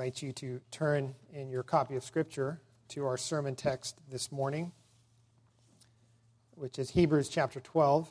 [0.00, 4.72] invite you to turn in your copy of Scripture to our sermon text this morning,
[6.52, 8.10] which is Hebrews chapter 12,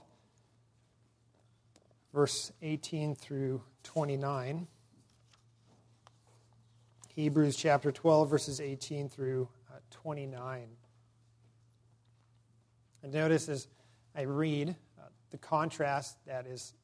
[2.14, 4.68] verse 18 through 29.
[7.08, 10.68] Hebrews chapter 12, verses 18 through uh, 29.
[13.02, 13.68] And notice as
[14.16, 16.76] I read uh, the contrast that is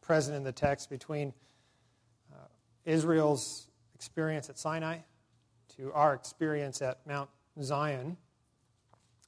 [0.00, 1.32] present in the text between
[2.32, 2.46] uh,
[2.84, 3.66] Israel's
[4.04, 4.98] experience at Sinai
[5.78, 7.30] to our experience at Mount
[7.62, 8.18] Zion.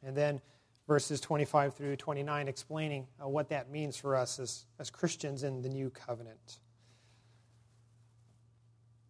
[0.04, 0.42] And then
[0.86, 5.62] verses 25 through 29 explaining uh, what that means for us as, as Christians in
[5.62, 6.58] the new covenant.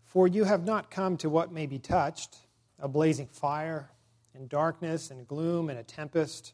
[0.05, 2.37] For you have not come to what may be touched
[2.79, 3.91] a blazing fire,
[4.35, 6.53] and darkness, and gloom, and a tempest,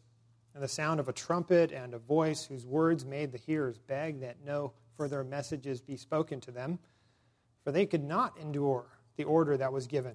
[0.55, 4.21] and the sound of a trumpet, and a voice whose words made the hearers beg
[4.21, 6.79] that no further messages be spoken to them,
[7.65, 10.15] for they could not endure the order that was given.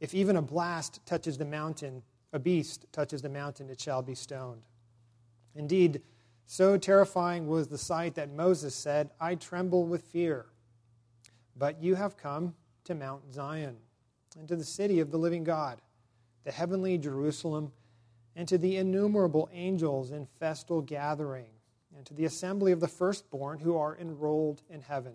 [0.00, 2.02] If even a blast touches the mountain,
[2.32, 4.66] a beast touches the mountain, it shall be stoned.
[5.54, 6.02] Indeed,
[6.44, 10.46] so terrifying was the sight that Moses said, I tremble with fear.
[11.56, 13.76] But you have come to Mount Zion,
[14.38, 15.80] and to the city of the living God,
[16.44, 17.72] the heavenly Jerusalem,
[18.36, 21.48] and to the innumerable angels in festal gathering,
[21.96, 25.14] and to the assembly of the firstborn who are enrolled in heaven,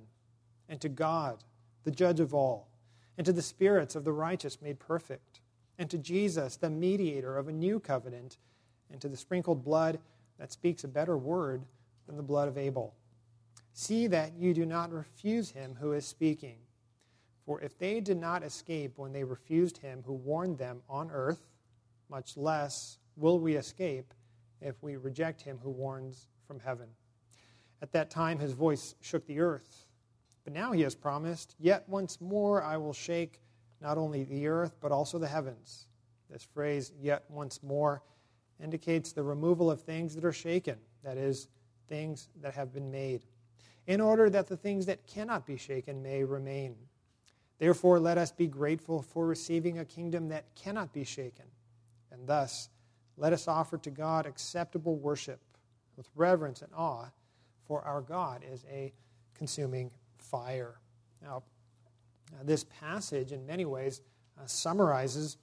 [0.67, 1.43] and to God,
[1.83, 2.70] the judge of all
[3.21, 5.41] and to the spirits of the righteous made perfect,
[5.77, 8.39] and to Jesus, the mediator of a new covenant,
[8.89, 9.99] and to the sprinkled blood
[10.39, 11.63] that speaks a better word
[12.07, 12.95] than the blood of Abel.
[13.73, 16.55] See that you do not refuse him who is speaking.
[17.45, 21.43] For if they did not escape when they refused him who warned them on earth,
[22.09, 24.15] much less will we escape
[24.61, 26.87] if we reject him who warns from heaven.
[27.83, 29.85] At that time, his voice shook the earth
[30.43, 33.41] but now he has promised, Yet once more I will shake
[33.81, 35.87] not only the earth, but also the heavens.
[36.29, 38.01] This phrase, yet once more,
[38.61, 41.47] indicates the removal of things that are shaken, that is,
[41.87, 43.25] things that have been made,
[43.87, 46.75] in order that the things that cannot be shaken may remain.
[47.57, 51.45] Therefore, let us be grateful for receiving a kingdom that cannot be shaken,
[52.11, 52.69] and thus
[53.17, 55.39] let us offer to God acceptable worship
[55.97, 57.11] with reverence and awe,
[57.65, 58.93] for our God is a
[59.33, 59.91] consuming
[60.31, 60.79] fire.
[61.21, 61.43] Now,
[62.43, 64.01] this passage, in many ways,
[64.39, 65.37] uh, summarizes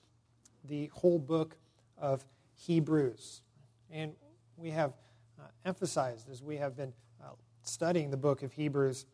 [0.65, 1.57] the whole book
[1.99, 3.43] of Hebrews.
[3.91, 4.13] And
[4.57, 4.95] we have
[5.39, 7.33] uh, emphasized, as we have been uh,
[7.63, 9.07] studying the book of Hebrews,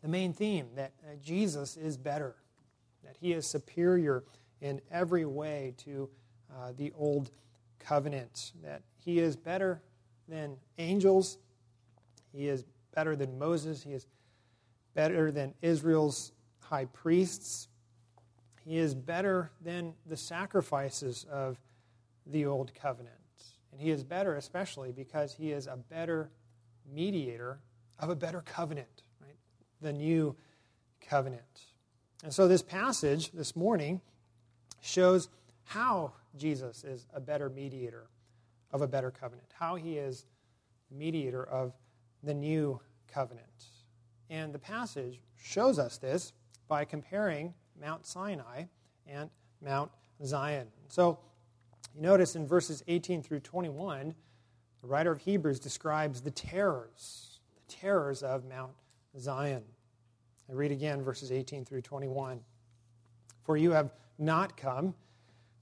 [0.00, 0.92] the main theme that
[1.22, 2.34] Jesus is better,
[3.04, 4.24] that he is superior
[4.60, 6.08] in every way to
[6.50, 7.30] uh, the old
[7.78, 9.80] covenant, that he is better
[10.28, 11.38] than angels,
[12.32, 14.06] he is better than Moses, he is
[14.94, 17.68] better than Israel's high priests.
[18.64, 21.58] He is better than the sacrifices of
[22.26, 23.16] the old covenant.
[23.72, 26.30] And he is better, especially because he is a better
[26.92, 27.60] mediator
[27.98, 29.36] of a better covenant, right?
[29.80, 30.36] The new
[31.00, 31.66] covenant.
[32.22, 34.00] And so this passage this morning
[34.80, 35.28] shows
[35.64, 38.06] how Jesus is a better mediator
[38.70, 40.26] of a better covenant, how he is
[40.90, 41.72] mediator of
[42.22, 43.46] the new covenant.
[44.32, 46.32] And the passage shows us this
[46.66, 48.64] by comparing Mount Sinai
[49.06, 49.28] and
[49.60, 49.90] Mount
[50.24, 50.68] Zion.
[50.88, 51.18] So
[51.94, 54.14] you notice in verses 18 through 21,
[54.80, 58.72] the writer of Hebrews describes the terrors, the terrors of Mount
[59.18, 59.64] Zion.
[60.48, 62.40] I read again verses 18 through 21.
[63.44, 64.94] For you have not come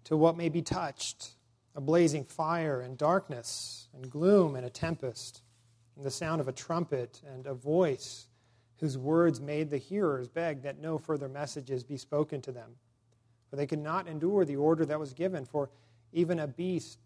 [0.04, 1.32] to what may be touched
[1.74, 5.42] a blazing fire and darkness and gloom and a tempest,
[5.96, 8.28] and the sound of a trumpet and a voice
[8.80, 12.70] whose words made the hearers beg that no further messages be spoken to them.
[13.48, 15.70] For they could not endure the order that was given, for
[16.12, 16.98] even a beast,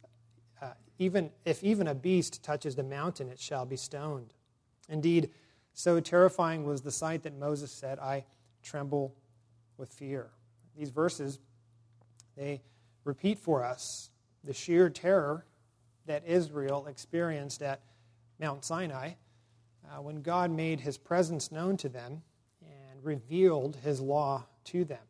[0.62, 4.34] uh, even if even a beast touches the mountain, it shall be stoned.
[4.88, 5.30] Indeed,
[5.72, 8.24] so terrifying was the sight that Moses said, I
[8.62, 9.12] tremble
[9.76, 10.30] with fear.
[10.76, 11.40] These verses,
[12.36, 12.62] they
[13.02, 14.10] repeat for us
[14.44, 15.44] the sheer terror
[16.06, 17.80] that Israel experienced at
[18.38, 19.14] Mount Sinai
[19.90, 22.22] uh, when God made his presence known to them
[22.62, 25.02] and revealed his law to them.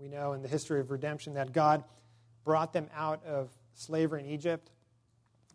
[0.00, 1.84] We know in the history of redemption that God
[2.44, 4.70] brought them out of slavery in Egypt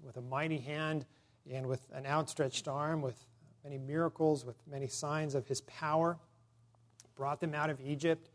[0.03, 1.05] with a mighty hand
[1.51, 3.25] and with an outstretched arm, with
[3.63, 6.17] many miracles, with many signs of his power.
[7.15, 8.29] Brought them out of Egypt,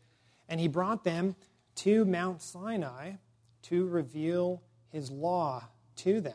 [0.49, 1.35] and he brought them
[1.75, 3.13] to Mount Sinai
[3.63, 5.63] to reveal his law
[5.97, 6.33] to them.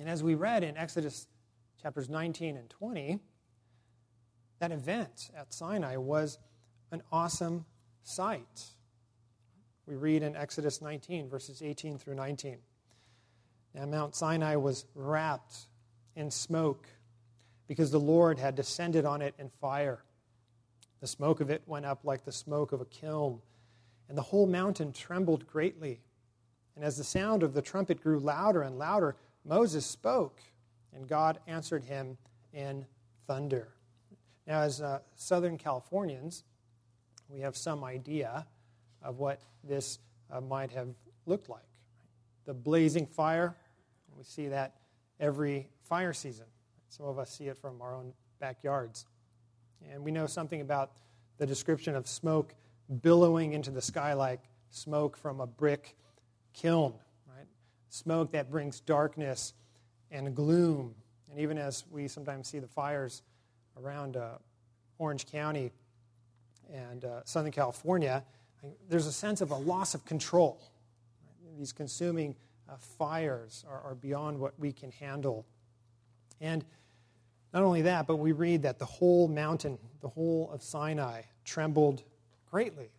[0.00, 1.26] And as we read in Exodus
[1.82, 3.18] chapters 19 and 20,
[4.60, 6.38] that event at Sinai was
[6.92, 7.64] an awesome
[8.04, 8.66] sight.
[9.86, 12.58] We read in Exodus 19, verses 18 through 19.
[13.74, 15.66] Now, Mount Sinai was wrapped
[16.14, 16.86] in smoke
[17.66, 20.04] because the Lord had descended on it in fire.
[21.00, 23.40] The smoke of it went up like the smoke of a kiln,
[24.08, 26.00] and the whole mountain trembled greatly.
[26.76, 30.38] And as the sound of the trumpet grew louder and louder, Moses spoke,
[30.94, 32.16] and God answered him
[32.52, 32.86] in
[33.26, 33.68] thunder.
[34.46, 36.44] Now, as uh, Southern Californians,
[37.28, 38.46] we have some idea
[39.02, 39.98] of what this
[40.30, 40.88] uh, might have
[41.26, 41.62] looked like.
[42.44, 43.56] The blazing fire,
[44.16, 44.74] we see that
[45.20, 46.46] every fire season.
[46.88, 49.06] Some of us see it from our own backyards.
[49.90, 50.92] And we know something about
[51.38, 52.54] the description of smoke
[53.00, 55.96] billowing into the sky like smoke from a brick
[56.52, 56.94] kiln,
[57.26, 57.46] right?
[57.88, 59.54] Smoke that brings darkness
[60.12, 60.94] and gloom.
[61.30, 63.22] And even as we sometimes see the fires
[63.82, 64.34] around uh,
[64.98, 65.72] Orange County
[66.72, 68.22] and uh, Southern California,
[68.88, 70.60] there's a sense of a loss of control.
[71.58, 72.36] These consuming
[72.68, 75.46] uh, fires are, are beyond what we can handle.
[76.40, 76.64] And
[77.52, 82.02] not only that, but we read that the whole mountain, the whole of Sinai, trembled
[82.50, 82.90] greatly.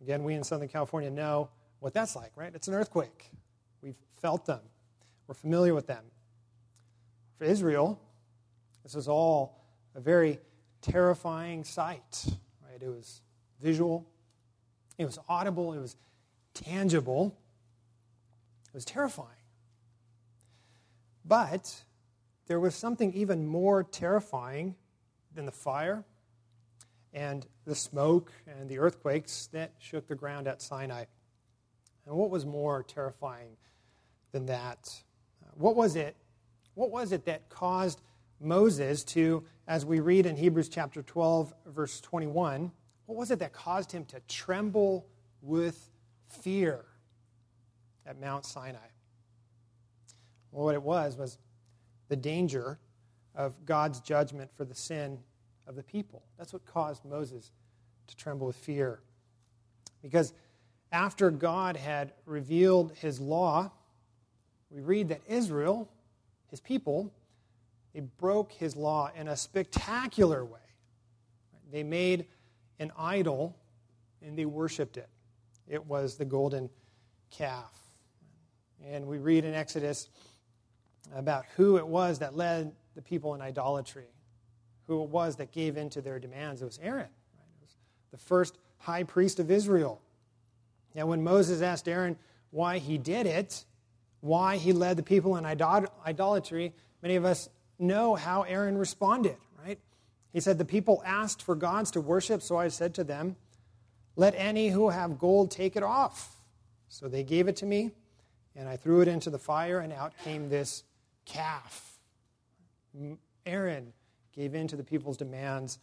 [0.00, 1.50] Again, we in Southern California know
[1.80, 2.52] what that's like, right?
[2.54, 3.30] It's an earthquake.
[3.82, 4.60] We've felt them,
[5.26, 6.04] we're familiar with them.
[7.40, 7.98] For Israel,
[8.82, 9.64] this is all
[9.94, 10.38] a very
[10.82, 12.26] terrifying sight,
[12.62, 12.82] right?
[12.82, 13.22] It was
[13.62, 14.06] visual,
[14.98, 15.96] it was audible, it was
[16.52, 17.34] tangible,
[18.68, 19.40] it was terrifying.
[21.24, 21.82] But
[22.46, 24.74] there was something even more terrifying
[25.34, 26.04] than the fire
[27.14, 31.06] and the smoke and the earthquakes that shook the ground at Sinai.
[32.04, 33.56] And what was more terrifying
[34.30, 34.94] than that?
[35.54, 36.16] What was it?
[36.74, 38.00] What was it that caused
[38.40, 42.72] Moses to, as we read in Hebrews chapter 12, verse 21,
[43.06, 45.06] what was it that caused him to tremble
[45.42, 45.90] with
[46.28, 46.84] fear
[48.06, 48.78] at Mount Sinai?
[50.52, 51.38] Well, what it was was
[52.08, 52.78] the danger
[53.34, 55.18] of God's judgment for the sin
[55.66, 56.22] of the people.
[56.38, 57.52] That's what caused Moses
[58.08, 59.00] to tremble with fear.
[60.02, 60.32] Because
[60.92, 63.70] after God had revealed his law,
[64.70, 65.88] we read that Israel,
[66.50, 67.12] his people,
[67.94, 70.58] they broke his law in a spectacular way.
[71.72, 72.26] They made
[72.78, 73.56] an idol
[74.22, 75.08] and they worshiped it.
[75.68, 76.68] It was the golden
[77.30, 77.72] calf.
[78.84, 80.08] And we read in Exodus
[81.14, 84.08] about who it was that led the people in idolatry,
[84.86, 86.62] who it was that gave in to their demands.
[86.62, 87.48] It was Aaron, right?
[87.60, 87.76] it was
[88.10, 90.00] the first high priest of Israel.
[90.94, 92.16] And when Moses asked Aaron
[92.50, 93.64] why he did it,
[94.20, 96.72] why he led the people in idolatry,
[97.02, 99.78] many of us know how Aaron responded, right?
[100.32, 103.36] He said, The people asked for gods to worship, so I said to them,
[104.16, 106.36] Let any who have gold take it off.
[106.88, 107.92] So they gave it to me,
[108.54, 110.84] and I threw it into the fire, and out came this
[111.24, 111.98] calf.
[113.46, 113.92] Aaron
[114.32, 115.78] gave in to the people's demands,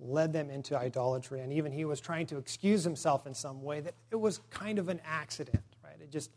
[0.00, 3.80] led them into idolatry, and even he was trying to excuse himself in some way
[3.80, 5.96] that it was kind of an accident, right?
[6.00, 6.30] It just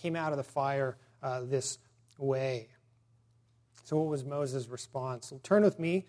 [0.00, 1.78] came out of the fire uh, this
[2.18, 2.68] way.
[3.84, 5.30] So, what was Moses' response?
[5.30, 6.06] Well, turn with me,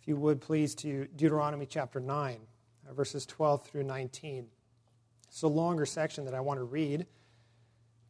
[0.00, 2.38] if you would please, to Deuteronomy chapter 9,
[2.88, 4.46] uh, verses 12 through 19.
[5.28, 7.06] It's a longer section that I want to read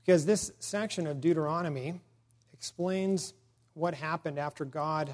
[0.05, 2.01] because this section of Deuteronomy
[2.53, 3.35] explains
[3.75, 5.13] what happened after God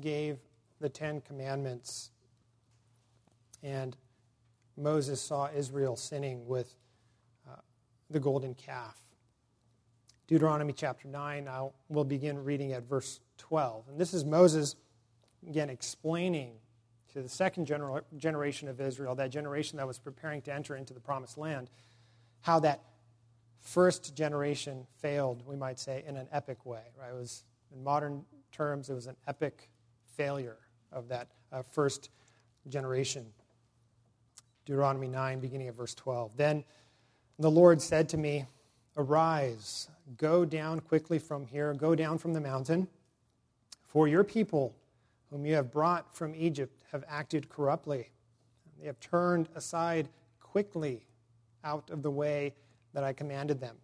[0.00, 0.38] gave
[0.80, 2.10] the Ten Commandments
[3.62, 3.96] and
[4.76, 6.74] Moses saw Israel sinning with
[7.48, 7.56] uh,
[8.10, 9.03] the golden calf.
[10.26, 13.88] Deuteronomy chapter 9, I will begin reading at verse 12.
[13.88, 14.74] And this is Moses,
[15.46, 16.54] again, explaining
[17.12, 20.94] to the second gener- generation of Israel, that generation that was preparing to enter into
[20.94, 21.68] the promised land,
[22.40, 22.80] how that
[23.60, 26.82] first generation failed, we might say, in an epic way.
[26.98, 27.10] Right?
[27.10, 29.68] It was, in modern terms, it was an epic
[30.16, 30.56] failure
[30.90, 32.08] of that uh, first
[32.68, 33.26] generation.
[34.64, 36.36] Deuteronomy 9, beginning of verse 12.
[36.36, 36.64] Then
[37.38, 38.46] the Lord said to me,
[38.96, 42.86] Arise, go down quickly from here, go down from the mountain,
[43.82, 44.74] for your people,
[45.30, 48.10] whom you have brought from Egypt, have acted corruptly.
[48.78, 50.08] They have turned aside
[50.40, 51.06] quickly
[51.64, 52.54] out of the way
[52.92, 53.76] that I commanded them.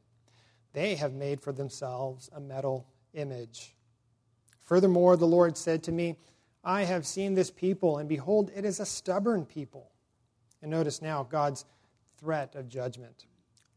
[0.72, 3.74] They have made for themselves a metal image.
[4.60, 6.16] Furthermore, the Lord said to me,
[6.62, 9.90] I have seen this people, and behold, it is a stubborn people.
[10.62, 11.64] And notice now God's
[12.18, 13.26] threat of judgment.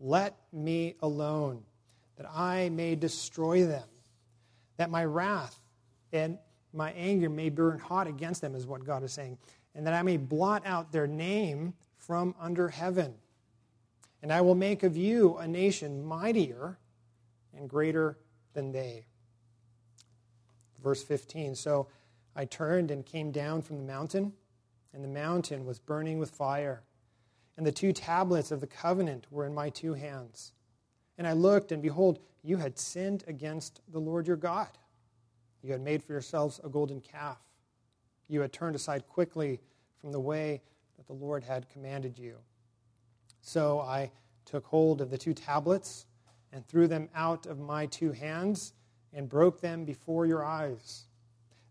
[0.05, 1.63] Let me alone,
[2.17, 3.87] that I may destroy them,
[4.75, 5.57] that my wrath
[6.11, 6.37] and
[6.73, 9.37] my anger may burn hot against them, is what God is saying,
[9.73, 13.13] and that I may blot out their name from under heaven.
[14.21, 16.77] And I will make of you a nation mightier
[17.55, 18.17] and greater
[18.53, 19.05] than they.
[20.83, 21.87] Verse 15 So
[22.35, 24.33] I turned and came down from the mountain,
[24.93, 26.83] and the mountain was burning with fire.
[27.57, 30.53] And the two tablets of the covenant were in my two hands.
[31.17, 34.69] And I looked, and behold, you had sinned against the Lord your God.
[35.61, 37.37] You had made for yourselves a golden calf.
[38.27, 39.61] You had turned aside quickly
[40.01, 40.61] from the way
[40.97, 42.35] that the Lord had commanded you.
[43.41, 44.11] So I
[44.45, 46.05] took hold of the two tablets
[46.51, 48.73] and threw them out of my two hands
[49.13, 51.05] and broke them before your eyes.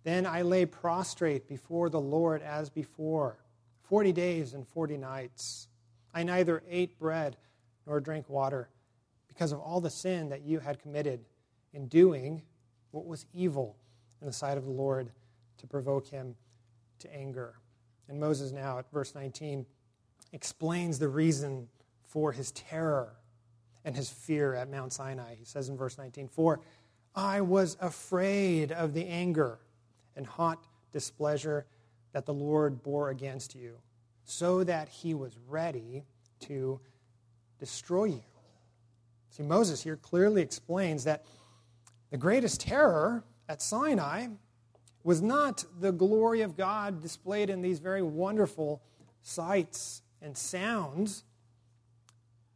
[0.05, 3.39] Then I lay prostrate before the Lord as before,
[3.83, 5.69] forty days and forty nights.
[6.15, 7.37] I neither ate bread
[7.87, 8.69] nor drank water
[9.29, 11.25] because of all the sin that you had committed
[11.73, 12.43] in doing
[12.91, 13.77] what was evil
[14.21, 15.11] in the sight of the Lord
[15.59, 16.35] to provoke him
[16.99, 17.55] to anger.
[18.09, 19.65] And Moses, now at verse 19,
[20.33, 21.69] explains the reason
[22.03, 23.15] for his terror
[23.85, 25.35] and his fear at Mount Sinai.
[25.35, 26.61] He says in verse 19, For
[27.15, 29.59] I was afraid of the anger
[30.15, 31.67] and hot displeasure
[32.13, 33.79] that the Lord bore against you,
[34.25, 36.05] so that he was ready
[36.41, 36.81] to
[37.59, 38.23] destroy you.
[39.31, 41.25] See, Moses here clearly explains that
[42.11, 44.27] the greatest terror at Sinai
[45.05, 48.83] was not the glory of God displayed in these very wonderful
[49.23, 51.25] sights and sounds.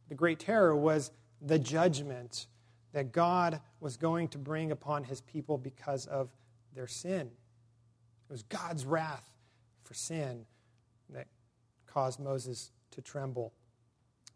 [0.09, 2.47] The great terror was the judgment
[2.93, 6.29] that God was going to bring upon his people because of
[6.73, 7.31] their sin.
[8.29, 9.29] It was God's wrath
[9.83, 10.45] for sin
[11.97, 13.51] caused Moses to tremble.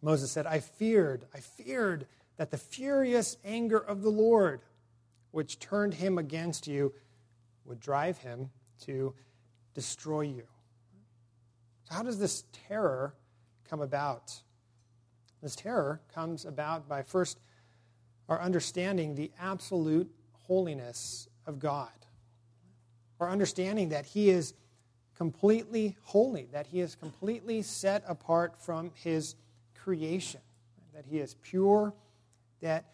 [0.02, 4.62] Moses said, I feared, I feared that the furious anger of the Lord,
[5.30, 6.92] which turned him against you,
[7.66, 8.50] would drive him
[8.86, 9.14] to
[9.76, 10.42] destroy you.
[11.84, 13.14] So, how does this terror
[13.70, 14.42] come about?
[15.44, 17.40] This terror comes about by first
[18.28, 20.10] our understanding the absolute
[20.48, 21.92] holiness of God,
[23.20, 24.56] our understanding that He is
[25.22, 29.36] completely holy, that He is completely set apart from His
[29.76, 30.42] creation,
[30.94, 31.94] that He is pure
[32.62, 32.86] that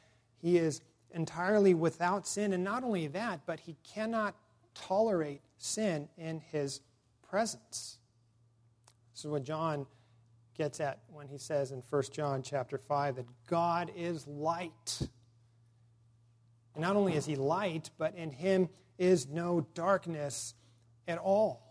[0.41, 0.81] he is
[1.11, 2.53] entirely without sin.
[2.53, 4.35] And not only that, but he cannot
[4.73, 6.81] tolerate sin in his
[7.29, 7.99] presence.
[9.13, 9.85] This is what John
[10.57, 15.01] gets at when he says in 1 John chapter 5 that God is light.
[16.73, 20.53] And not only is he light, but in him is no darkness
[21.07, 21.66] at all.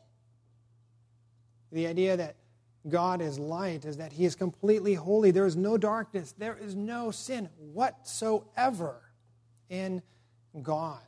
[1.72, 2.36] The idea that
[2.88, 5.30] God is light is that he is completely holy.
[5.30, 9.00] There is no darkness, there is no sin whatsoever
[9.68, 10.02] in
[10.62, 11.00] God.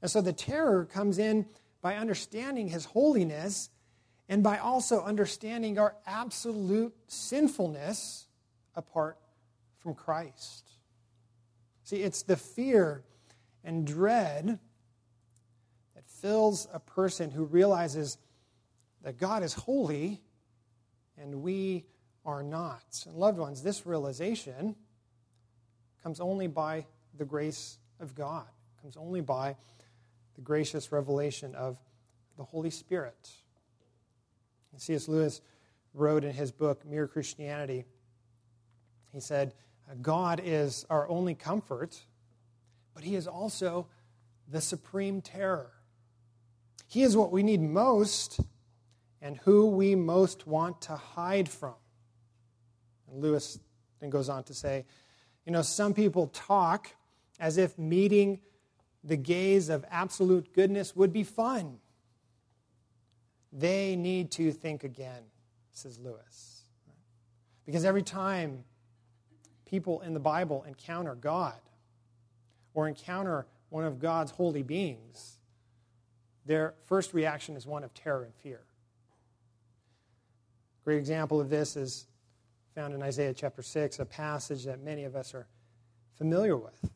[0.00, 1.46] And so the terror comes in
[1.82, 3.70] by understanding his holiness
[4.28, 8.26] and by also understanding our absolute sinfulness
[8.74, 9.18] apart
[9.78, 10.70] from Christ.
[11.84, 13.02] See, it's the fear
[13.64, 14.58] and dread
[15.94, 18.18] that fills a person who realizes
[19.02, 20.20] that God is holy
[21.16, 21.86] and we
[22.24, 23.04] are not.
[23.06, 24.76] And loved ones, this realization
[26.02, 26.86] comes only by
[27.16, 28.46] the grace of God,
[28.82, 29.56] comes only by
[30.34, 31.78] the gracious revelation of
[32.36, 33.30] the Holy Spirit.
[34.72, 35.08] And C.S.
[35.08, 35.40] Lewis
[35.94, 37.84] wrote in his book, Mere Christianity,
[39.12, 39.54] he said,
[40.02, 42.00] God is our only comfort,
[42.94, 43.86] but He is also
[44.48, 45.72] the supreme terror.
[46.86, 48.40] He is what we need most
[49.20, 51.74] and who we most want to hide from.
[53.10, 53.58] And Lewis
[54.00, 54.84] then goes on to say,
[55.44, 56.94] you know, some people talk
[57.40, 58.40] as if meeting
[59.02, 61.78] the gaze of absolute goodness would be fun.
[63.52, 65.22] They need to think again,
[65.72, 66.62] says Lewis.
[67.64, 68.64] Because every time
[69.64, 71.58] people in the Bible encounter God
[72.74, 75.38] or encounter one of God's holy beings,
[76.46, 78.60] their first reaction is one of terror and fear.
[80.88, 82.06] Great example of this is
[82.74, 85.46] found in Isaiah chapter 6, a passage that many of us are
[86.16, 86.90] familiar with.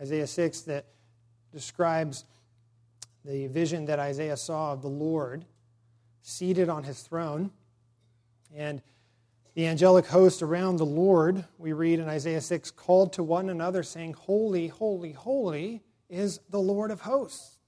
[0.00, 0.86] Isaiah 6 that
[1.52, 2.24] describes
[3.24, 5.44] the vision that Isaiah saw of the Lord
[6.22, 7.52] seated on his throne.
[8.52, 8.82] And
[9.54, 13.84] the angelic host around the Lord, we read in Isaiah 6, called to one another,
[13.84, 17.58] saying, Holy, holy, holy is the Lord of hosts.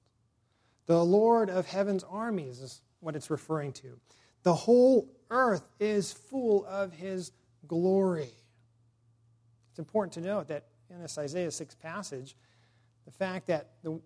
[0.86, 4.00] The Lord of heaven's armies is what it's referring to.
[4.42, 7.32] The whole earth is full of his
[7.66, 8.32] glory.
[9.70, 12.36] It's important to note that in this Isaiah 6 passage,
[13.04, 14.00] the fact that the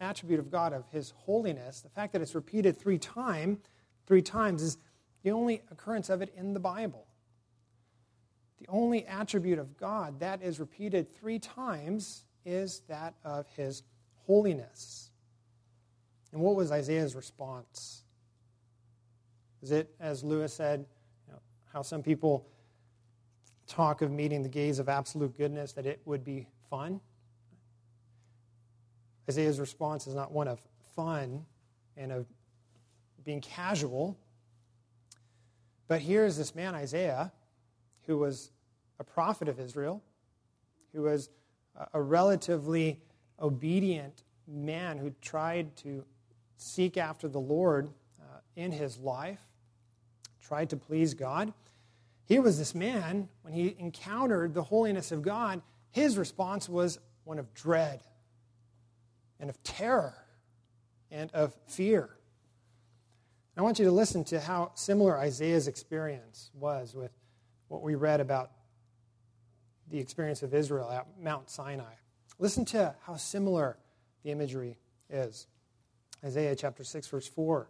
[0.00, 3.58] attribute of God of his holiness, the fact that it's repeated three time,
[4.06, 4.78] three times is
[5.22, 7.06] the only occurrence of it in the Bible.
[8.60, 13.82] The only attribute of God that is repeated three times is that of his
[14.26, 15.10] holiness.
[16.32, 18.02] And what was Isaiah's response?
[19.62, 20.86] Is it, as Lewis said,
[21.26, 21.40] you know,
[21.72, 22.46] how some people
[23.66, 27.00] talk of meeting the gaze of absolute goodness, that it would be fun?
[29.28, 30.60] Isaiah's response is not one of
[30.96, 31.44] fun
[31.96, 32.26] and of
[33.24, 34.18] being casual.
[35.86, 37.32] But here is this man, Isaiah,
[38.06, 38.52] who was
[38.98, 40.02] a prophet of Israel,
[40.94, 41.30] who was
[41.92, 43.00] a relatively
[43.40, 46.04] obedient man who tried to
[46.56, 49.40] seek after the Lord uh, in his life,
[50.48, 51.52] tried to please God.
[52.24, 57.38] Here was this man, when he encountered the holiness of God, his response was one
[57.38, 58.02] of dread
[59.38, 60.14] and of terror
[61.10, 62.08] and of fear.
[63.56, 67.10] I want you to listen to how similar Isaiah's experience was with
[67.66, 68.52] what we read about
[69.90, 71.94] the experience of Israel at Mount Sinai.
[72.38, 73.76] Listen to how similar
[74.22, 74.78] the imagery
[75.10, 75.46] is.
[76.24, 77.68] Isaiah chapter 6, verse 4.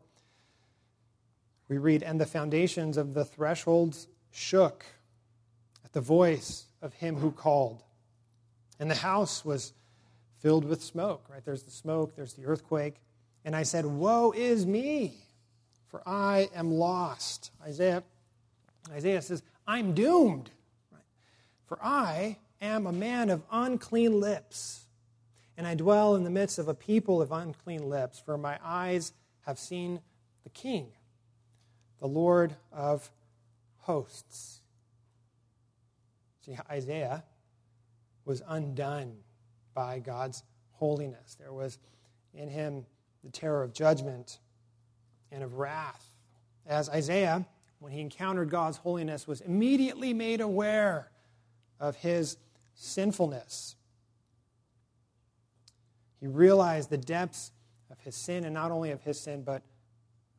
[1.68, 4.84] We read, And the foundations of the thresholds shook
[5.84, 7.82] at the voice of him who called.
[8.78, 9.72] And the house was
[10.38, 11.44] filled with smoke, right?
[11.44, 12.96] There's the smoke, there's the earthquake.
[13.44, 15.14] And I said, Woe is me!
[15.88, 17.50] for I am lost.
[17.62, 18.02] Isaiah,
[18.92, 20.50] Isaiah says, I'm doomed.
[21.66, 24.86] For I am a man of unclean lips,
[25.56, 29.12] and I dwell in the midst of a people of unclean lips, for my eyes
[29.42, 30.00] have seen
[30.44, 30.88] the King,
[32.00, 33.10] the Lord of
[33.78, 34.60] hosts.
[36.44, 37.24] See, Isaiah
[38.24, 39.16] was undone
[39.74, 41.36] by God's holiness.
[41.38, 41.78] There was
[42.34, 42.86] in him
[43.24, 44.38] the terror of judgment
[45.32, 46.04] and of wrath.
[46.66, 47.46] As Isaiah,
[47.78, 51.10] when he encountered God's holiness, was immediately made aware
[51.80, 52.36] of his
[52.74, 53.76] sinfulness.
[56.20, 57.52] He realized the depths
[57.90, 59.62] of his sin, and not only of his sin, but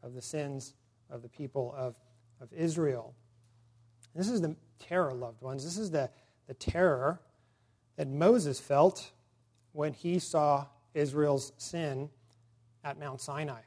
[0.04, 0.74] of the sins
[1.10, 1.96] of the people of,
[2.42, 3.14] of Israel.
[4.16, 5.64] This is the terror, loved ones.
[5.64, 6.10] This is the,
[6.48, 7.22] the terror
[7.96, 9.12] that Moses felt
[9.74, 12.10] when he saw Israel's sin
[12.84, 13.62] at Mount Sinai.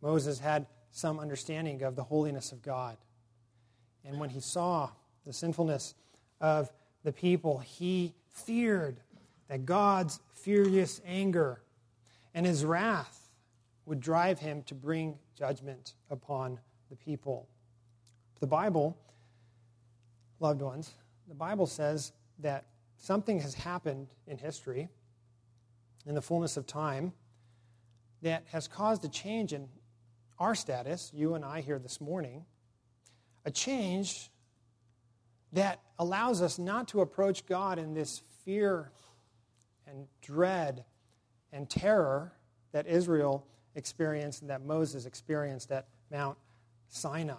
[0.00, 2.96] Moses had some understanding of the holiness of God.
[4.04, 4.90] And when he saw
[5.26, 5.94] the sinfulness
[6.40, 6.70] of
[7.02, 9.00] the people, he feared
[9.48, 11.62] that God's furious anger
[12.34, 13.23] and his wrath
[13.86, 16.58] would drive him to bring judgment upon
[16.90, 17.48] the people.
[18.40, 18.96] The Bible,
[20.40, 20.92] loved ones,
[21.28, 22.66] the Bible says that
[22.96, 24.88] something has happened in history,
[26.06, 27.12] in the fullness of time,
[28.22, 29.68] that has caused a change in
[30.38, 32.44] our status, you and I here this morning,
[33.44, 34.30] a change
[35.52, 38.90] that allows us not to approach God in this fear
[39.86, 40.84] and dread
[41.52, 42.32] and terror
[42.72, 46.38] that Israel experienced and that Moses experienced at Mount
[46.88, 47.34] Sinai.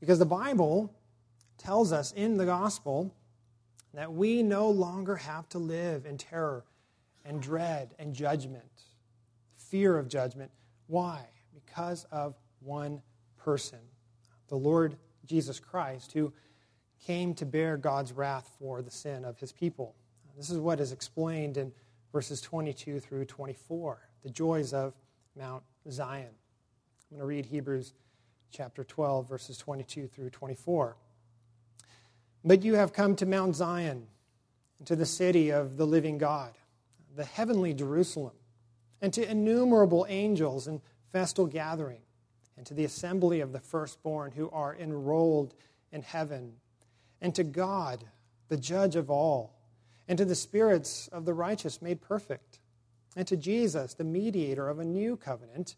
[0.00, 0.94] Because the Bible
[1.58, 3.14] tells us in the gospel
[3.94, 6.64] that we no longer have to live in terror
[7.24, 8.82] and dread and judgment,
[9.56, 10.50] fear of judgment.
[10.86, 11.26] Why?
[11.76, 13.02] because of one
[13.36, 13.78] person,
[14.48, 16.32] the Lord Jesus Christ, who
[17.04, 19.94] came to bear God's wrath for the sin of his people.
[20.38, 21.72] This is what is explained in
[22.12, 24.94] verses 22 through 24, the joys of
[25.36, 26.30] Mount Zion.
[27.10, 27.92] I'm going to read Hebrews
[28.50, 30.96] chapter 12, verses 22 through 24.
[32.44, 34.06] But you have come to Mount Zion,
[34.84, 36.52] to the city of the living God,
[37.14, 38.34] the heavenly Jerusalem,
[39.02, 40.80] and to innumerable angels in
[41.12, 42.00] festal gathering,
[42.56, 45.54] and to the assembly of the firstborn who are enrolled
[45.92, 46.54] in heaven,
[47.20, 48.04] and to God,
[48.48, 49.54] the judge of all,
[50.08, 52.60] and to the spirits of the righteous made perfect,
[53.16, 55.76] and to Jesus, the mediator of a new covenant,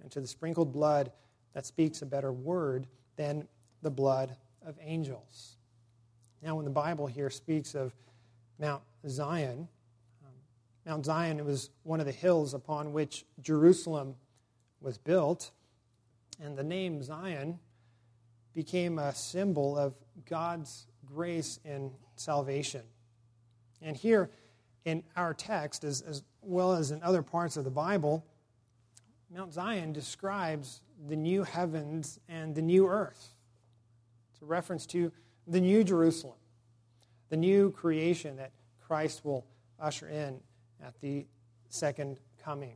[0.00, 1.12] and to the sprinkled blood
[1.52, 3.46] that speaks a better word than
[3.82, 4.34] the blood
[4.66, 5.56] of angels.
[6.42, 7.94] Now, when the Bible here speaks of
[8.58, 9.68] Mount Zion,
[10.24, 10.32] um,
[10.86, 14.16] Mount Zion was one of the hills upon which Jerusalem
[14.80, 15.50] was built,
[16.42, 17.58] and the name Zion
[18.54, 19.94] became a symbol of
[20.28, 22.82] God's grace and salvation.
[23.80, 24.30] And here
[24.84, 28.24] in our text, as, as well as in other parts of the Bible,
[29.30, 33.34] Mount Zion describes the new heavens and the new earth.
[34.32, 35.10] It's a reference to
[35.46, 36.36] the new Jerusalem,
[37.30, 39.46] the new creation that Christ will
[39.80, 40.40] usher in
[40.84, 41.26] at the
[41.68, 42.74] second coming.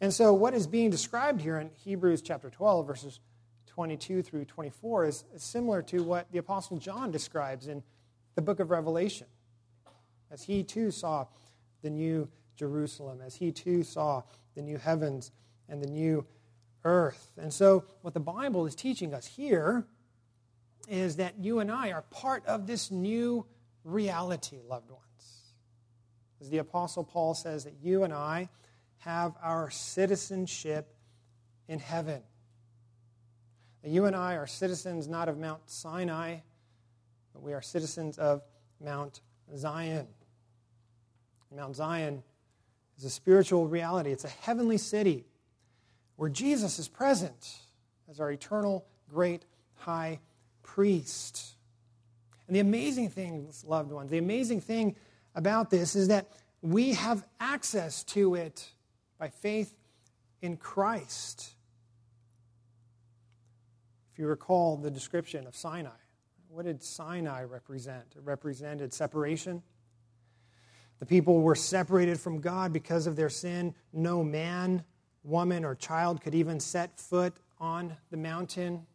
[0.00, 3.20] And so, what is being described here in Hebrews chapter 12, verses
[3.66, 7.82] 22 through 24 is similar to what the Apostle John describes in
[8.34, 9.26] the book of Revelation,
[10.30, 11.26] as he too saw
[11.82, 12.28] the new
[12.60, 14.22] Jerusalem, as he too saw
[14.54, 15.32] the new heavens
[15.66, 16.26] and the new
[16.84, 17.32] earth.
[17.40, 19.86] And so, what the Bible is teaching us here
[20.86, 23.46] is that you and I are part of this new
[23.82, 25.02] reality, loved ones.
[26.42, 28.50] As the Apostle Paul says, that you and I
[28.98, 30.94] have our citizenship
[31.66, 32.20] in heaven.
[33.82, 36.40] That you and I are citizens not of Mount Sinai,
[37.32, 38.42] but we are citizens of
[38.84, 39.22] Mount
[39.56, 40.08] Zion.
[41.54, 42.22] Mount Zion
[43.00, 45.24] is a spiritual reality, it's a heavenly city
[46.16, 47.56] where Jesus is present
[48.10, 50.20] as our eternal great high
[50.62, 51.54] priest.
[52.46, 54.96] And the amazing thing, loved ones, the amazing thing
[55.34, 58.68] about this is that we have access to it
[59.18, 59.74] by faith
[60.42, 61.54] in Christ.
[64.12, 65.88] If you recall the description of Sinai,
[66.48, 68.04] what did Sinai represent?
[68.14, 69.62] It represented separation.
[71.00, 73.74] The people were separated from God because of their sin.
[73.92, 74.84] No man
[75.24, 78.86] woman or child could even set foot on the mountain.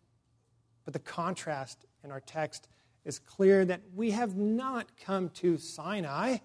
[0.85, 2.67] But the contrast in our text
[3.05, 6.37] is clear that we have not come to Sinai,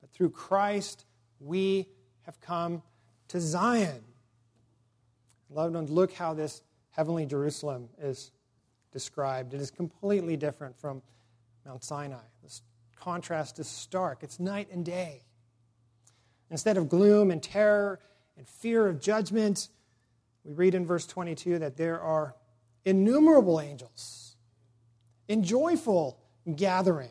[0.00, 1.04] but through Christ
[1.40, 1.86] we
[2.22, 2.82] have come
[3.28, 4.02] to Zion.
[5.50, 8.32] Loved ones, look how this heavenly Jerusalem is
[8.92, 9.54] described.
[9.54, 11.02] It is completely different from
[11.64, 12.22] Mount Sinai.
[12.96, 15.22] Contrast is stark, it's night and day.
[16.50, 18.00] Instead of gloom and terror
[18.36, 19.68] and fear of judgment.
[20.44, 22.34] We read in verse 22 that there are
[22.84, 24.36] innumerable angels
[25.28, 26.18] in joyful
[26.54, 27.10] gathering.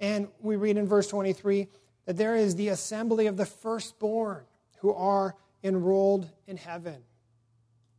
[0.00, 1.68] And we read in verse 23
[2.06, 4.44] that there is the assembly of the firstborn
[4.78, 5.34] who are
[5.64, 7.02] enrolled in heaven.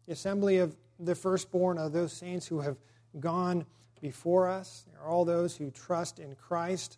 [0.06, 2.78] The assembly of the firstborn are those saints who have
[3.20, 3.66] gone
[4.02, 4.86] before us.
[4.88, 6.98] They are all those who trust in Christ.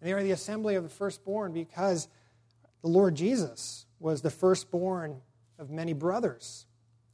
[0.00, 2.08] And they are the assembly of the firstborn because
[2.82, 5.20] the Lord Jesus was the firstborn
[5.58, 6.66] of many brothers.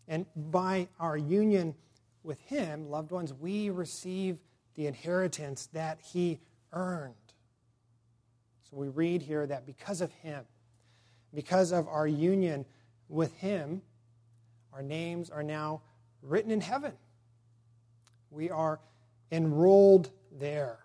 [0.07, 1.75] And by our union
[2.23, 4.38] with him, loved ones, we receive
[4.75, 6.40] the inheritance that he
[6.73, 7.14] earned.
[8.71, 10.45] So we read here that because of him,
[11.33, 12.67] because of our union
[13.09, 13.83] with him,
[14.73, 15.83] our names are now
[16.23, 16.93] written in heaven.
[18.35, 18.81] We are
[19.31, 20.81] enrolled there.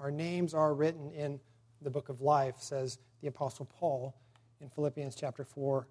[0.00, 1.38] Our names are written in
[1.82, 4.14] the book of life, says the Apostle Paul
[4.62, 5.86] in Philippians chapter 4,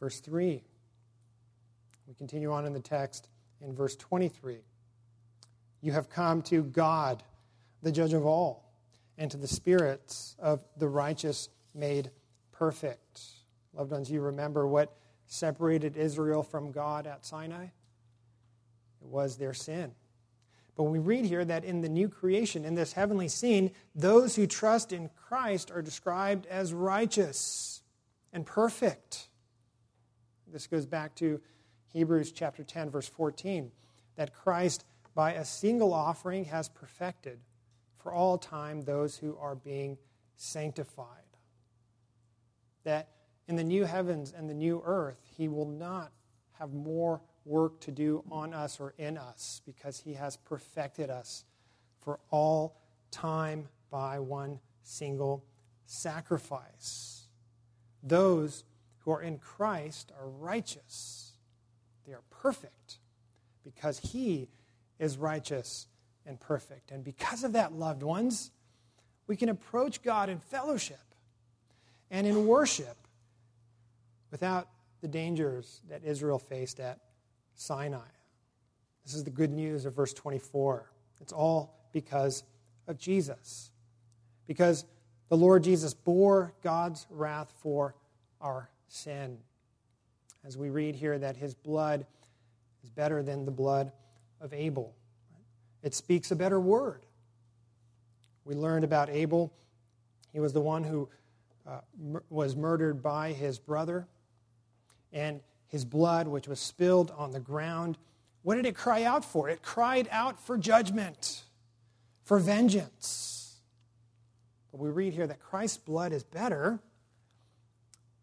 [0.00, 0.62] verse 3.
[2.08, 3.28] We continue on in the text
[3.60, 4.58] in verse 23.
[5.80, 7.22] You have come to God,
[7.82, 8.72] the judge of all,
[9.16, 12.10] and to the spirits of the righteous made
[12.50, 13.20] perfect.
[13.74, 14.92] Loved ones, you remember what
[15.28, 17.66] separated Israel from God at Sinai?
[19.00, 19.92] It was their sin.
[20.76, 24.46] But we read here that in the new creation, in this heavenly scene, those who
[24.46, 27.82] trust in Christ are described as righteous
[28.32, 29.28] and perfect.
[30.46, 31.40] This goes back to
[31.92, 33.70] Hebrews chapter 10, verse 14,
[34.16, 37.40] that Christ, by a single offering, has perfected
[37.98, 39.98] for all time those who are being
[40.36, 41.06] sanctified.
[42.84, 43.08] That
[43.48, 46.12] in the new heavens and the new earth, he will not
[46.58, 51.44] have more work to do on us or in us because he has perfected us
[52.00, 52.76] for all
[53.10, 55.44] time by one single
[55.86, 57.26] sacrifice.
[58.02, 58.64] Those
[59.00, 61.32] who are in Christ are righteous,
[62.06, 62.98] they are perfect
[63.64, 64.48] because he
[64.98, 65.86] is righteous
[66.26, 66.90] and perfect.
[66.90, 68.50] And because of that, loved ones,
[69.26, 70.98] we can approach God in fellowship
[72.10, 72.96] and in worship
[74.30, 74.68] without
[75.00, 76.98] the dangers that Israel faced at
[77.60, 77.98] Sinai.
[79.04, 80.90] This is the good news of verse 24.
[81.20, 82.42] It's all because
[82.88, 83.70] of Jesus.
[84.46, 84.86] Because
[85.28, 87.94] the Lord Jesus bore God's wrath for
[88.40, 89.36] our sin.
[90.42, 92.06] As we read here, that his blood
[92.82, 93.92] is better than the blood
[94.40, 94.94] of Abel.
[95.82, 97.04] It speaks a better word.
[98.46, 99.52] We learned about Abel.
[100.32, 101.10] He was the one who
[101.66, 101.80] uh,
[102.30, 104.08] was murdered by his brother.
[105.12, 107.96] And his blood, which was spilled on the ground,
[108.42, 109.48] what did it cry out for?
[109.48, 111.44] It cried out for judgment,
[112.24, 113.60] for vengeance.
[114.72, 116.80] But we read here that Christ's blood is better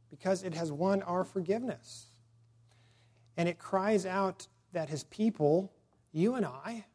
[0.10, 2.07] because it has won our forgiveness.
[3.38, 5.71] And it cries out that his people,
[6.12, 6.86] you and I,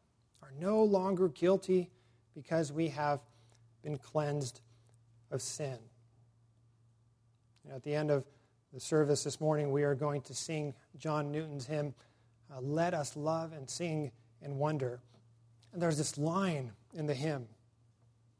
[0.41, 1.89] are no longer guilty
[2.35, 3.21] because we have
[3.81, 4.61] been cleansed
[5.31, 5.77] of sin.
[7.63, 8.25] You know, at the end of
[8.73, 11.93] the service this morning, we are going to sing John Newton's hymn,
[12.51, 14.99] uh, Let Us Love and Sing and Wonder.
[15.71, 17.47] And there's this line in the hymn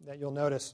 [0.08, 0.74] that you'll notice.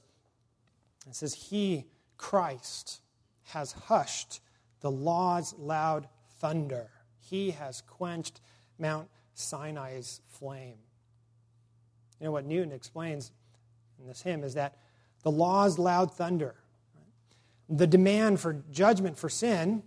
[1.06, 1.84] It says, He,
[2.16, 3.02] Christ,
[3.48, 4.40] has hushed
[4.80, 6.88] the law's loud thunder.
[7.18, 8.40] He has quenched
[8.78, 10.78] Mount Sinai's flame.
[12.18, 13.30] You know what Newton explains
[13.98, 14.78] in this hymn is that
[15.22, 16.54] the law's loud thunder,
[17.70, 19.82] the demand for judgment for sin,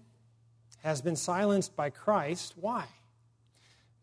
[0.84, 2.54] has been silenced by Christ.
[2.56, 2.86] Why?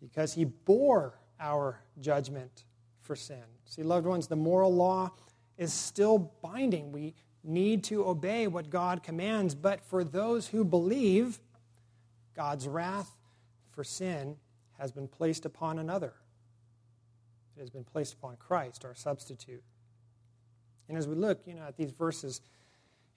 [0.01, 2.65] Because he bore our judgment
[3.01, 3.43] for sin.
[3.65, 5.13] See, loved ones, the moral law
[5.59, 6.93] is still binding.
[6.93, 11.41] We need to obey what God commands, but for those who believe,
[12.35, 13.17] God's wrath
[13.73, 14.37] for sin
[14.79, 16.15] has been placed upon another.
[17.57, 19.63] It has been placed upon Christ, our substitute.
[20.89, 22.41] And as we look, you know, at these verses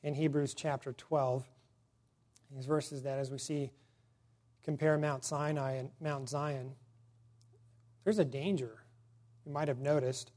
[0.03, 1.45] in Hebrews chapter 12,
[2.53, 3.71] these verses that as we see
[4.63, 6.73] compare Mount Sinai and Mount Zion,
[8.03, 8.83] there's a danger.
[9.45, 10.31] You might have noticed.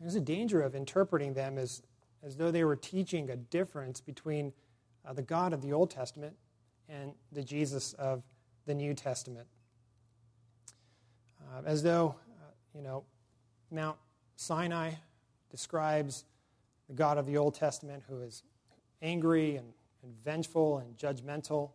[0.00, 1.82] There's a danger of interpreting them as,
[2.22, 4.52] as though they were teaching a difference between
[5.06, 6.36] uh, the God of the Old Testament
[6.88, 8.22] and the Jesus of
[8.66, 9.46] the New Testament.
[11.40, 13.04] Uh, as though, uh, you know,
[13.70, 13.96] Mount
[14.36, 14.92] Sinai
[15.50, 16.24] describes
[16.88, 18.42] the God of the Old Testament who is
[19.02, 21.70] angry and, and vengeful and judgmental.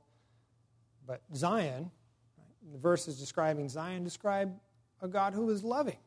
[1.05, 1.91] But Zion,
[2.37, 4.53] right, the verses describing Zion describe
[5.01, 5.97] a God who is loving,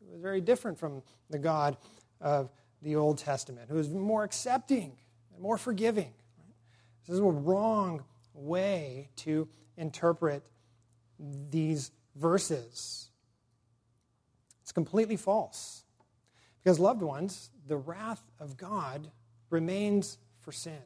[0.00, 1.76] who is very different from the God
[2.20, 2.50] of
[2.82, 4.92] the Old Testament, who is more accepting
[5.32, 6.12] and more forgiving.
[6.38, 6.54] Right?
[7.06, 10.42] This is a wrong way to interpret
[11.50, 13.08] these verses.
[14.62, 15.84] It's completely false.
[16.62, 19.10] Because, loved ones, the wrath of God
[19.50, 20.82] remains for sin.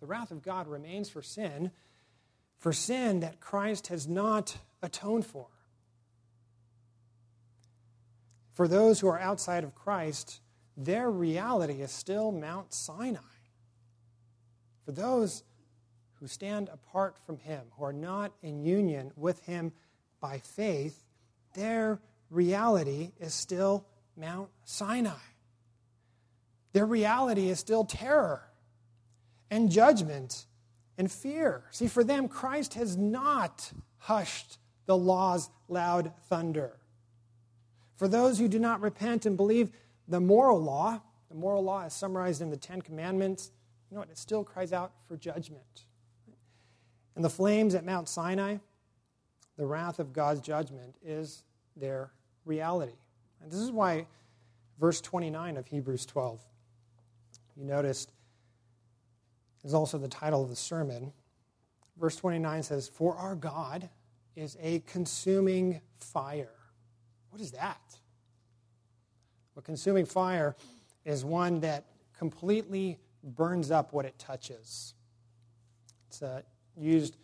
[0.00, 1.70] The wrath of God remains for sin,
[2.58, 5.46] for sin that Christ has not atoned for.
[8.52, 10.40] For those who are outside of Christ,
[10.76, 13.20] their reality is still Mount Sinai.
[14.84, 15.44] For those
[16.14, 19.72] who stand apart from Him, who are not in union with Him
[20.20, 21.04] by faith,
[21.54, 25.12] their reality is still Mount Sinai.
[26.72, 28.47] Their reality is still terror
[29.50, 30.46] and judgment
[30.96, 31.64] and fear.
[31.70, 36.78] See, for them, Christ has not hushed the law's loud thunder.
[37.96, 39.70] For those who do not repent and believe
[40.06, 43.50] the moral law, the moral law is summarized in the Ten Commandments,
[43.90, 44.10] you know what?
[44.10, 45.84] It still cries out for judgment.
[47.16, 48.58] And the flames at Mount Sinai,
[49.56, 51.42] the wrath of God's judgment is
[51.76, 52.12] their
[52.44, 52.96] reality.
[53.42, 54.06] And this is why
[54.78, 56.40] verse 29 of Hebrews 12,
[57.56, 58.12] you noticed,
[59.64, 61.12] is also the title of the sermon.
[61.98, 63.88] Verse 29 says, For our God
[64.36, 66.52] is a consuming fire.
[67.30, 67.80] What is that?
[69.54, 70.54] Well, consuming fire
[71.04, 74.94] is one that completely burns up what it touches.
[76.06, 76.42] It's uh,
[76.76, 77.16] used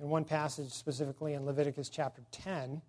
[0.00, 2.80] in one passage specifically in Leviticus chapter 10,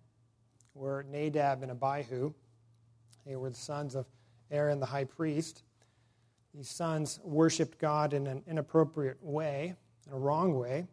[0.74, 2.32] where Nadab and Abihu,
[3.26, 4.06] they were the sons of
[4.50, 5.62] Aaron the high priest.
[6.54, 9.74] These sons worshiped God in an inappropriate way,
[10.06, 10.86] in a wrong way.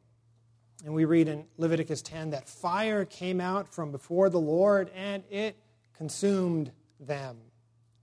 [0.83, 5.23] And we read in Leviticus 10 that fire came out from before the Lord and
[5.29, 5.55] it
[5.97, 7.37] consumed them.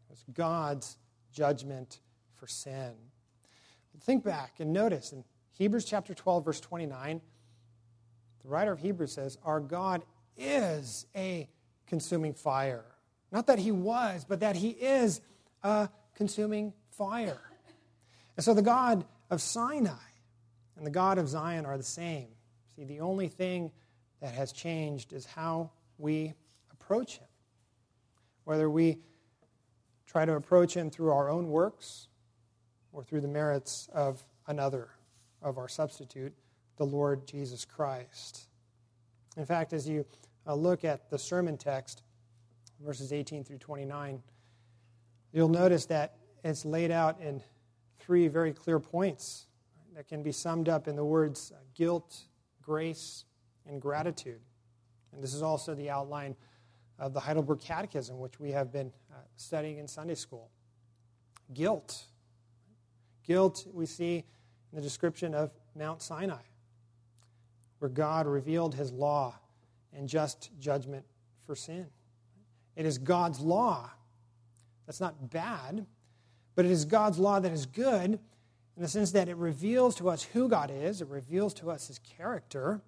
[0.08, 0.96] It was God's
[1.32, 2.00] judgment
[2.34, 2.92] for sin.
[4.00, 7.20] Think back and notice in Hebrews chapter 12, verse 29,
[8.42, 10.02] the writer of Hebrews says, Our God
[10.36, 11.48] is a
[11.86, 12.84] consuming fire.
[13.30, 15.20] Not that he was, but that he is
[15.62, 17.40] a consuming fire.
[18.36, 19.90] And so the God of Sinai
[20.76, 22.28] and the God of Zion are the same.
[22.76, 23.72] See, the only thing
[24.20, 26.34] that has changed is how we
[26.72, 27.26] approach him.
[28.44, 28.98] Whether we
[30.06, 32.06] try to approach him through our own works
[32.92, 34.90] or through the merits of another
[35.42, 36.32] of our substitute,
[36.76, 38.46] the Lord Jesus Christ.
[39.36, 40.06] In fact, as you
[40.46, 42.02] uh, look at the sermon text,
[42.80, 44.22] verses 18 through 29,
[45.32, 47.42] you'll notice that it's laid out in
[47.98, 49.46] three very clear points
[49.94, 52.22] that can be summed up in the words uh, guilt,
[52.60, 53.24] grace,
[53.66, 54.40] and gratitude.
[55.12, 56.34] And this is also the outline
[56.98, 60.50] of the Heidelberg Catechism, which we have been uh, studying in Sunday school.
[61.52, 62.04] Guilt.
[63.24, 66.42] Guilt, we see in the description of Mount Sinai,
[67.78, 69.38] where God revealed his law
[69.92, 71.04] and just judgment
[71.46, 71.86] for sin.
[72.76, 73.90] It is God's law.
[74.86, 75.86] That's not bad,
[76.54, 78.18] but it is God's law that is good,
[78.76, 81.88] in the sense that it reveals to us who God is, it reveals to us
[81.88, 82.80] his character,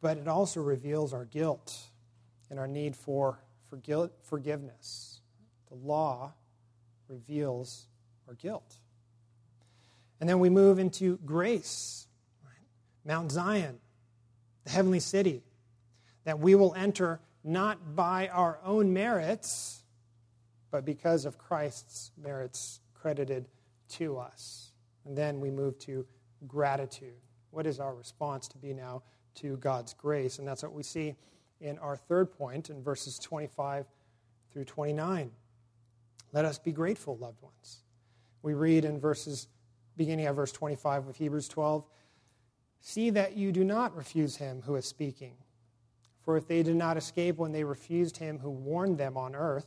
[0.00, 1.76] but it also reveals our guilt
[2.50, 3.38] and our need for
[4.24, 5.20] forgiveness.
[5.68, 6.32] The law
[7.08, 7.86] reveals
[8.28, 8.76] our guilt.
[10.20, 12.06] And then we move into grace,
[13.04, 13.78] Mount Zion,
[14.64, 15.42] the heavenly city,
[16.24, 19.81] that we will enter not by our own merits,
[20.72, 23.46] but because of Christ's merits credited
[23.90, 24.72] to us.
[25.04, 26.04] And then we move to
[26.48, 27.20] gratitude.
[27.50, 29.02] What is our response to be now
[29.36, 30.38] to God's grace?
[30.38, 31.14] And that's what we see
[31.60, 33.86] in our third point in verses 25
[34.50, 35.30] through 29.
[36.32, 37.82] Let us be grateful, loved ones.
[38.42, 39.48] We read in verses
[39.96, 41.84] beginning at verse 25 of Hebrews 12
[42.84, 45.34] See that you do not refuse him who is speaking.
[46.22, 49.66] For if they did not escape when they refused him who warned them on earth,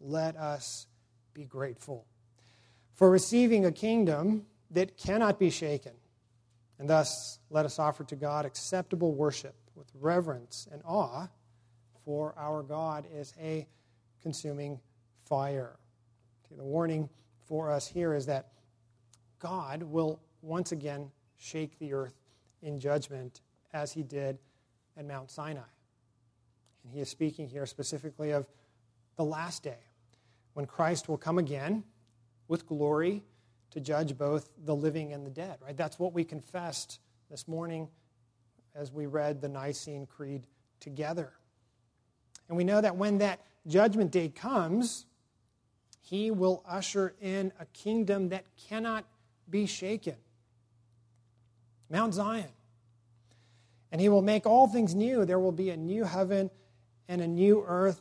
[0.00, 0.86] let us
[1.34, 2.06] be grateful
[2.94, 5.92] for receiving a kingdom that cannot be shaken.
[6.78, 11.28] And thus, let us offer to God acceptable worship with reverence and awe,
[12.04, 13.66] for our God is a
[14.22, 14.80] consuming
[15.24, 15.76] fire.
[16.56, 17.08] The warning
[17.46, 18.48] for us here is that
[19.38, 22.14] God will once again shake the earth
[22.62, 24.38] in judgment as he did
[24.96, 25.60] at Mount Sinai.
[26.82, 28.46] And he is speaking here specifically of
[29.18, 29.76] the last day
[30.54, 31.84] when Christ will come again
[32.46, 33.22] with glory
[33.72, 35.76] to judge both the living and the dead, right?
[35.76, 37.00] That's what we confessed
[37.30, 37.88] this morning
[38.74, 40.46] as we read the Nicene Creed
[40.80, 41.32] together.
[42.48, 45.04] And we know that when that judgment day comes,
[46.00, 49.04] he will usher in a kingdom that cannot
[49.50, 50.16] be shaken.
[51.90, 52.48] Mount Zion.
[53.90, 55.24] And he will make all things new.
[55.24, 56.50] There will be a new heaven
[57.08, 58.00] and a new earth,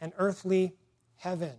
[0.00, 0.74] an earthly
[1.16, 1.56] heaven.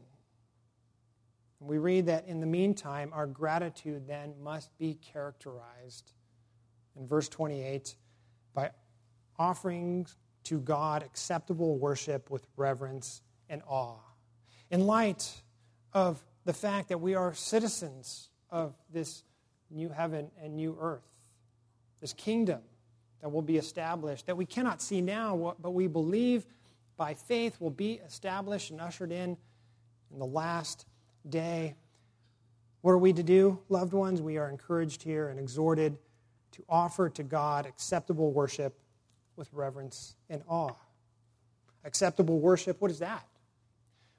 [1.59, 6.13] We read that in the meantime, our gratitude then must be characterized
[6.95, 7.95] in verse 28
[8.55, 8.71] by
[9.37, 10.07] offering
[10.45, 13.99] to God acceptable worship with reverence and awe.
[14.71, 15.43] In light
[15.93, 19.23] of the fact that we are citizens of this
[19.69, 21.07] new heaven and new earth,
[21.99, 22.61] this kingdom
[23.21, 26.47] that will be established, that we cannot see now, but we believe
[27.01, 29.35] by faith will be established and ushered in
[30.13, 30.85] in the last
[31.27, 31.73] day.
[32.81, 34.21] What are we to do, loved ones?
[34.21, 35.97] We are encouraged here and exhorted
[36.51, 38.77] to offer to God acceptable worship
[39.35, 40.75] with reverence and awe.
[41.85, 43.25] Acceptable worship, what is that?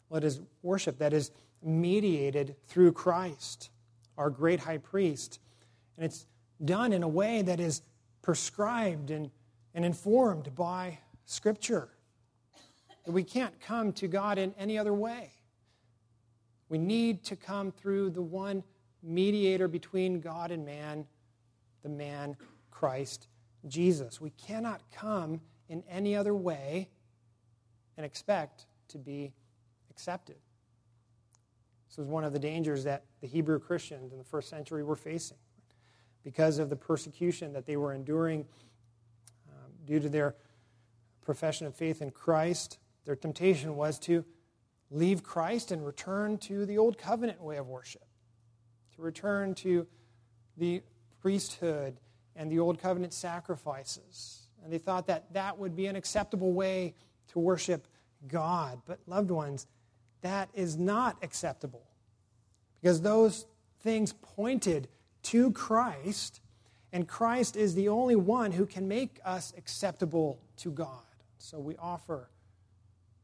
[0.08, 1.30] Well, it is worship that is
[1.62, 3.70] mediated through Christ
[4.18, 5.38] our great high priest.
[5.96, 6.26] And it's
[6.64, 7.82] done in a way that is
[8.22, 9.30] prescribed and,
[9.72, 11.91] and informed by Scripture.
[13.04, 15.32] That we can't come to God in any other way.
[16.68, 18.62] We need to come through the one
[19.02, 21.06] mediator between God and man,
[21.82, 22.36] the man
[22.70, 23.28] Christ
[23.66, 24.20] Jesus.
[24.20, 26.88] We cannot come in any other way
[27.96, 29.32] and expect to be
[29.90, 30.36] accepted.
[31.88, 34.96] This was one of the dangers that the Hebrew Christians in the first century were
[34.96, 35.36] facing
[36.24, 38.46] because of the persecution that they were enduring
[39.48, 40.34] um, due to their
[41.20, 42.78] profession of faith in Christ.
[43.04, 44.24] Their temptation was to
[44.90, 48.04] leave Christ and return to the old covenant way of worship,
[48.96, 49.86] to return to
[50.56, 50.82] the
[51.20, 51.98] priesthood
[52.36, 54.48] and the old covenant sacrifices.
[54.62, 56.94] And they thought that that would be an acceptable way
[57.28, 57.88] to worship
[58.28, 58.80] God.
[58.86, 59.66] But, loved ones,
[60.20, 61.82] that is not acceptable
[62.80, 63.46] because those
[63.80, 64.88] things pointed
[65.24, 66.40] to Christ,
[66.92, 70.98] and Christ is the only one who can make us acceptable to God.
[71.38, 72.28] So we offer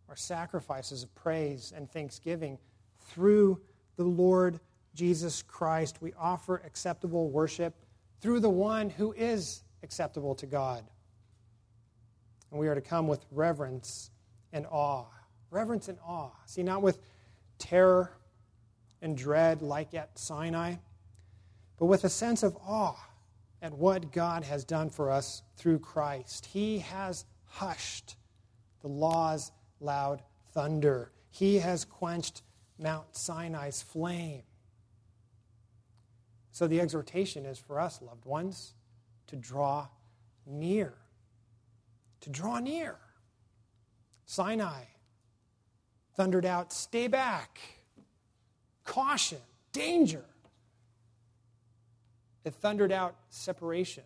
[0.08, 2.58] our sacrifices of praise and thanksgiving
[3.00, 3.60] through
[3.96, 4.60] the Lord
[4.94, 6.00] Jesus Christ.
[6.00, 7.74] We offer acceptable worship
[8.20, 10.84] through the one who is acceptable to God.
[12.50, 14.10] And we are to come with reverence
[14.52, 15.06] and awe
[15.50, 16.30] reverence and awe.
[16.46, 16.98] See, not with
[17.58, 18.12] terror
[19.02, 20.74] and dread like at Sinai,
[21.78, 22.98] but with a sense of awe
[23.62, 26.46] at what God has done for us through Christ.
[26.46, 28.16] He has hushed
[28.82, 29.50] the law's
[29.80, 30.22] loud
[30.52, 32.42] thunder, He has quenched
[32.78, 34.42] Mount Sinai's flame.
[36.50, 38.74] So the exhortation is for us, loved ones,
[39.28, 39.88] to draw
[40.46, 40.94] near.
[42.22, 42.96] To draw near.
[44.26, 44.84] Sinai
[46.14, 47.60] thundered out, Stay back,
[48.84, 49.38] caution,
[49.72, 50.24] danger.
[52.44, 54.04] It thundered out separation.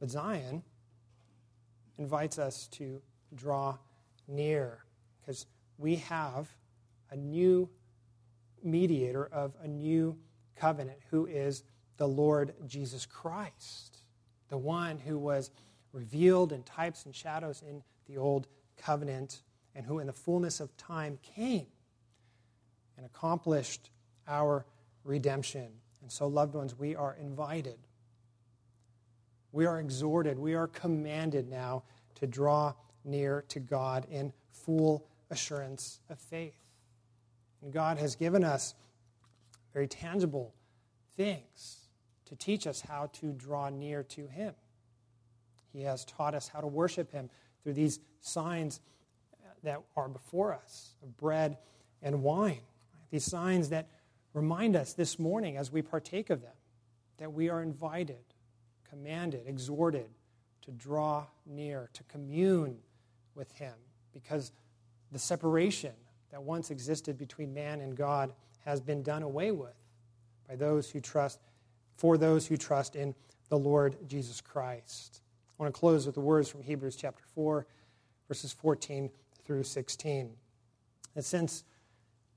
[0.00, 0.62] But Zion
[1.98, 3.00] invites us to
[3.34, 3.76] draw
[4.28, 4.84] near
[5.20, 5.46] because
[5.78, 6.48] we have
[7.10, 7.68] a new
[8.62, 10.16] mediator of a new
[10.56, 11.62] covenant who is
[11.96, 13.98] the Lord Jesus Christ,
[14.48, 15.50] the one who was
[15.92, 19.42] revealed in types and shadows in the old covenant
[19.74, 21.66] and who in the fullness of time came
[22.96, 23.90] and accomplished
[24.28, 24.64] our
[25.04, 25.68] redemption.
[26.02, 27.78] And so, loved ones, we are invited.
[29.52, 30.38] We are exhorted.
[30.38, 31.84] We are commanded now
[32.16, 32.74] to draw
[33.04, 36.70] near to God in full assurance of faith.
[37.62, 38.74] And God has given us
[39.72, 40.54] very tangible
[41.16, 41.88] things
[42.26, 44.54] to teach us how to draw near to Him.
[45.72, 47.30] He has taught us how to worship Him
[47.62, 48.80] through these signs
[49.34, 51.58] uh, that are before us of bread
[52.02, 52.60] and wine.
[53.10, 53.88] These signs that
[54.32, 56.52] remind us this morning as we partake of them
[57.18, 58.24] that we are invited,
[58.88, 60.08] commanded, exhorted
[60.62, 62.78] to draw near, to commune
[63.34, 63.74] with Him,
[64.12, 64.52] because
[65.12, 65.92] the separation
[66.30, 68.32] that once existed between man and God
[68.64, 69.76] has been done away with
[70.48, 71.38] by those who trust,
[71.96, 73.14] for those who trust in
[73.48, 75.20] the Lord Jesus Christ.
[75.58, 77.66] I want to close with the words from Hebrews chapter 4,
[78.26, 79.10] verses 14
[79.44, 80.30] through 16.
[81.14, 81.64] That since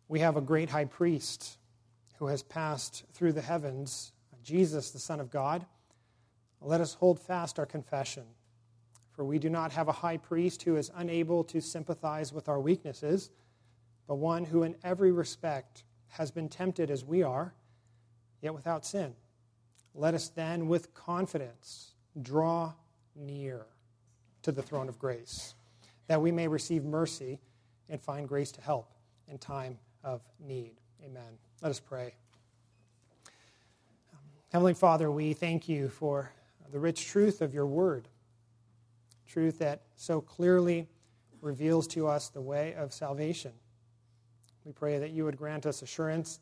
[0.07, 1.57] we have a great high priest
[2.19, 4.11] who has passed through the heavens,
[4.43, 5.65] Jesus, the Son of God,
[6.61, 8.23] let us hold fast our confession.
[9.17, 12.61] For we do not have a high priest who is unable to sympathize with our
[12.61, 13.31] weaknesses,
[14.07, 17.53] but one who in every respect has been tempted as we are,
[18.41, 19.15] yet without sin.
[19.95, 22.73] Let us then with confidence draw
[23.15, 23.65] near
[24.43, 25.55] to the throne of grace
[26.05, 27.39] that we may receive mercy
[27.89, 28.93] and find grace to help
[29.27, 30.75] in time of need.
[31.03, 31.39] Amen.
[31.61, 32.13] Let us pray.
[34.49, 36.31] Heavenly Father, we thank you for
[36.71, 38.07] the rich truth of your word,
[39.27, 40.87] truth that so clearly
[41.41, 43.51] reveals to us the way of salvation.
[44.65, 46.39] We pray that you would grant us assurance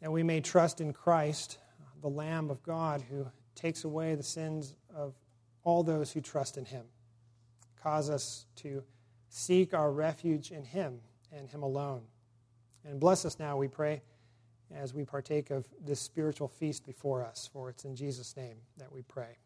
[0.00, 1.58] that we may trust in Christ,
[2.00, 5.14] the Lamb of God, who takes away the sins of
[5.64, 6.84] all those who trust in him.
[7.82, 8.82] Cause us to
[9.28, 11.00] seek our refuge in Him
[11.32, 12.02] and Him alone.
[12.84, 14.02] And bless us now, we pray,
[14.74, 17.48] as we partake of this spiritual feast before us.
[17.52, 19.36] For it's in Jesus' name that we pray.